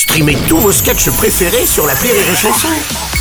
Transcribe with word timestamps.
Streamez 0.00 0.38
tous 0.48 0.56
vos 0.56 0.72
sketchs 0.72 1.10
préférés 1.10 1.66
sur 1.66 1.86
la 1.86 1.92
Rire 1.92 2.14
et 2.14 2.34
Chanson. 2.34 2.68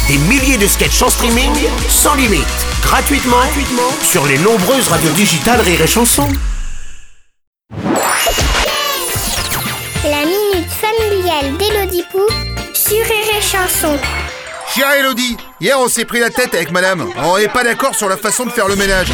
Des 0.08 0.18
milliers 0.18 0.58
de 0.58 0.66
sketchs 0.66 1.02
en 1.02 1.10
streaming, 1.10 1.52
sans 1.90 2.16
limite, 2.16 2.48
gratuitement, 2.82 3.36
gratuitement 3.36 3.92
sur 4.02 4.26
les 4.26 4.38
nombreuses 4.38 4.88
radios 4.88 5.12
digitales 5.12 5.60
Rire 5.60 5.82
et 5.82 5.88
Chanson. 5.88 6.30
La 10.06 10.24
minute 10.24 10.72
familiale 10.72 11.58
d'Élodie 11.58 12.06
Pou 12.14 12.22
sur 12.74 13.04
Rire 13.04 13.38
et 13.38 13.42
Chanson. 13.42 14.00
Chère 14.74 14.94
Elodie, 14.94 15.36
hier 15.60 15.78
on 15.78 15.90
s'est 15.90 16.06
pris 16.06 16.22
la 16.22 16.30
tête 16.30 16.56
avec 16.56 16.72
madame. 16.72 17.12
On 17.26 17.38
n'est 17.38 17.50
pas 17.50 17.66
d'accord 17.66 17.94
sur 17.94 18.08
la 18.08 18.16
façon 18.16 18.46
de 18.46 18.52
faire 18.52 18.70
le 18.70 18.78
ménage. 18.78 19.12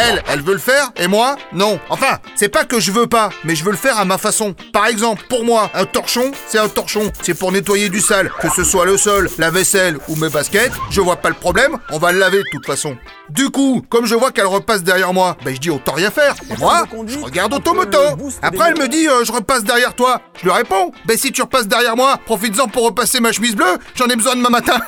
Elle, 0.00 0.22
elle 0.28 0.40
veut 0.40 0.54
le 0.54 0.58
faire, 0.58 0.92
et 0.96 1.08
moi, 1.08 1.36
non. 1.52 1.78
Enfin, 1.90 2.18
c'est 2.34 2.48
pas 2.48 2.64
que 2.64 2.80
je 2.80 2.90
veux 2.90 3.06
pas, 3.06 3.30
mais 3.44 3.54
je 3.54 3.64
veux 3.64 3.70
le 3.70 3.76
faire 3.76 3.98
à 3.98 4.04
ma 4.04 4.16
façon. 4.16 4.54
Par 4.72 4.86
exemple, 4.86 5.24
pour 5.28 5.44
moi, 5.44 5.70
un 5.74 5.84
torchon, 5.84 6.32
c'est 6.48 6.58
un 6.58 6.68
torchon. 6.68 7.10
C'est 7.22 7.34
pour 7.34 7.52
nettoyer 7.52 7.88
du 7.88 8.00
sale, 8.00 8.30
que 8.40 8.48
ce 8.48 8.64
soit 8.64 8.86
le 8.86 8.96
sol, 8.96 9.28
la 9.38 9.50
vaisselle 9.50 9.98
ou 10.08 10.16
mes 10.16 10.30
baskets. 10.30 10.72
Je 10.90 11.00
vois 11.00 11.16
pas 11.16 11.28
le 11.28 11.34
problème, 11.34 11.76
on 11.90 11.98
va 11.98 12.12
le 12.12 12.18
laver 12.18 12.38
de 12.38 12.48
toute 12.50 12.64
façon. 12.66 12.96
Du 13.28 13.50
coup, 13.50 13.82
comme 13.88 14.06
je 14.06 14.14
vois 14.14 14.32
qu'elle 14.32 14.46
repasse 14.46 14.82
derrière 14.82 15.12
moi, 15.12 15.36
ben 15.44 15.54
je 15.54 15.60
dis 15.60 15.70
autant 15.70 15.92
rien 15.92 16.10
faire. 16.10 16.34
Et 16.50 16.56
moi, 16.56 16.84
je 17.06 17.18
regarde 17.18 17.52
Automoto. 17.52 17.98
Après, 18.42 18.70
elle 18.70 18.78
me 18.78 18.88
dit 18.88 19.06
euh, 19.06 19.24
je 19.24 19.32
repasse 19.32 19.64
derrière 19.64 19.94
toi. 19.94 20.20
Je 20.38 20.44
lui 20.44 20.50
réponds, 20.50 20.92
ben 21.04 21.16
si 21.18 21.30
tu 21.30 21.42
repasses 21.42 21.68
derrière 21.68 21.96
moi, 21.96 22.18
profites-en 22.24 22.68
pour 22.68 22.84
repasser 22.84 23.20
ma 23.20 23.32
chemise 23.32 23.54
bleue. 23.54 23.78
J'en 23.94 24.06
ai 24.06 24.16
besoin 24.16 24.34
demain 24.34 24.50
matin. 24.50 24.78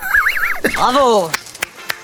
Bravo 0.74 1.30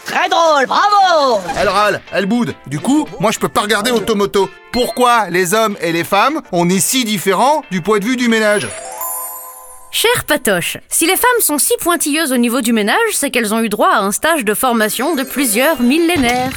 Très 0.08 0.28
drôle, 0.30 0.64
bravo 0.66 1.38
Elle 1.60 1.68
râle, 1.68 2.00
elle 2.12 2.24
boude. 2.24 2.54
Du 2.66 2.80
coup, 2.80 3.06
moi 3.20 3.30
je 3.30 3.38
peux 3.38 3.48
pas 3.48 3.60
regarder 3.60 3.90
Automoto. 3.90 4.48
Pourquoi 4.72 5.28
les 5.28 5.52
hommes 5.52 5.76
et 5.82 5.92
les 5.92 6.02
femmes, 6.02 6.40
on 6.50 6.66
est 6.70 6.80
si 6.80 7.04
différents 7.04 7.62
du 7.70 7.82
point 7.82 7.98
de 7.98 8.06
vue 8.06 8.16
du 8.16 8.28
ménage? 8.28 8.66
Chère 9.90 10.24
Patoche, 10.26 10.78
si 10.88 11.04
les 11.04 11.16
femmes 11.16 11.40
sont 11.40 11.58
si 11.58 11.74
pointilleuses 11.80 12.32
au 12.32 12.38
niveau 12.38 12.62
du 12.62 12.72
ménage, 12.72 12.96
c'est 13.12 13.30
qu'elles 13.30 13.52
ont 13.52 13.60
eu 13.60 13.68
droit 13.68 13.90
à 13.90 14.00
un 14.00 14.10
stage 14.10 14.46
de 14.46 14.54
formation 14.54 15.14
de 15.14 15.24
plusieurs 15.24 15.80
millénaires. 15.82 16.56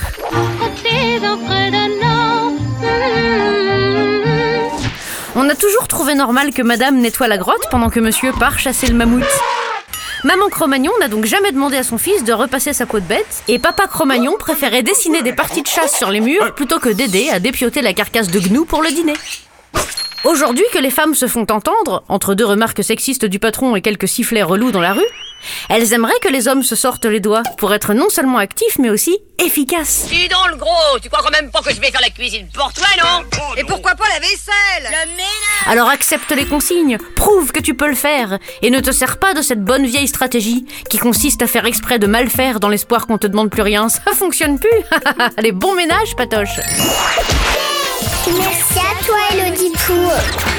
On 5.35 5.49
a 5.49 5.55
toujours 5.55 5.89
trouvé 5.89 6.15
normal 6.15 6.53
que 6.53 6.61
madame 6.61 6.99
nettoie 6.99 7.27
la 7.27 7.37
grotte 7.37 7.67
pendant 7.69 7.89
que 7.89 7.99
monsieur 7.99 8.31
part 8.31 8.59
chasser 8.59 8.87
le 8.87 8.93
mammouth. 8.93 9.23
Maman 10.23 10.49
Cro-Magnon 10.49 10.91
n'a 10.99 11.07
donc 11.07 11.25
jamais 11.25 11.51
demandé 11.51 11.77
à 11.77 11.83
son 11.83 11.97
fils 11.97 12.23
de 12.23 12.31
repasser 12.31 12.73
sa 12.73 12.85
peau 12.85 12.99
de 12.99 13.05
bête, 13.05 13.43
et 13.47 13.57
papa 13.57 13.87
Cro-Magnon 13.87 14.37
préférait 14.37 14.83
dessiner 14.83 15.23
des 15.23 15.33
parties 15.33 15.63
de 15.63 15.67
chasse 15.67 15.97
sur 15.97 16.11
les 16.11 16.19
murs 16.19 16.53
plutôt 16.53 16.79
que 16.79 16.89
d'aider 16.89 17.29
à 17.29 17.39
dépioter 17.39 17.81
la 17.81 17.93
carcasse 17.93 18.27
de 18.27 18.39
gnou 18.39 18.65
pour 18.65 18.83
le 18.83 18.89
dîner. 18.89 19.13
Aujourd'hui 20.23 20.65
que 20.71 20.77
les 20.77 20.91
femmes 20.91 21.15
se 21.15 21.27
font 21.27 21.47
entendre, 21.49 22.03
entre 22.07 22.35
deux 22.35 22.45
remarques 22.45 22.83
sexistes 22.83 23.25
du 23.25 23.39
patron 23.39 23.75
et 23.75 23.81
quelques 23.81 24.07
sifflets 24.07 24.43
relous 24.43 24.71
dans 24.71 24.81
la 24.81 24.93
rue, 24.93 25.07
elles 25.69 25.93
aimeraient 25.93 26.19
que 26.21 26.29
les 26.29 26.47
hommes 26.47 26.61
se 26.61 26.75
sortent 26.75 27.05
les 27.05 27.19
doigts 27.19 27.41
pour 27.57 27.73
être 27.73 27.95
non 27.95 28.09
seulement 28.09 28.37
actifs 28.37 28.77
mais 28.77 28.91
aussi 28.91 29.17
efficaces. 29.39 30.05
Dis 30.07 30.27
donc 30.27 30.51
le 30.51 30.57
gros, 30.57 30.99
tu 31.01 31.09
crois 31.09 31.23
quand 31.23 31.31
même 31.31 31.49
pas 31.49 31.61
que 31.61 31.73
je 31.73 31.81
vais 31.81 31.89
faire 31.89 32.01
la 32.01 32.11
cuisine 32.11 32.47
pour 32.53 32.71
toi, 32.71 32.85
non? 33.03 33.25
Et 33.57 33.63
pourquoi 33.63 33.95
pas 33.95 34.07
la 34.09 34.19
vaisselle? 34.19 34.95
Alors 35.71 35.87
accepte 35.87 36.29
les 36.31 36.45
consignes, 36.45 36.97
prouve 37.15 37.53
que 37.53 37.61
tu 37.61 37.75
peux 37.75 37.87
le 37.87 37.95
faire, 37.95 38.39
et 38.61 38.69
ne 38.69 38.81
te 38.81 38.91
sers 38.91 39.19
pas 39.19 39.33
de 39.33 39.41
cette 39.41 39.63
bonne 39.63 39.85
vieille 39.85 40.09
stratégie 40.09 40.65
qui 40.89 40.97
consiste 40.97 41.41
à 41.41 41.47
faire 41.47 41.65
exprès 41.65 41.97
de 41.97 42.07
mal 42.07 42.29
faire 42.29 42.59
dans 42.59 42.67
l'espoir 42.67 43.07
qu'on 43.07 43.17
te 43.17 43.25
demande 43.25 43.49
plus 43.49 43.61
rien. 43.61 43.87
Ça 43.87 44.11
fonctionne 44.13 44.59
plus. 44.59 44.69
Allez, 45.37 45.53
bon 45.53 45.73
ménage, 45.73 46.13
patoche. 46.17 46.59
Merci 48.37 48.79
à 48.79 49.05
toi, 49.05 49.17
Élodie 49.33 49.71
Pou. 49.87 50.50